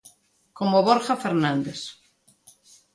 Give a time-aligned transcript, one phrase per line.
[0.57, 1.79] Como Borja Fernández.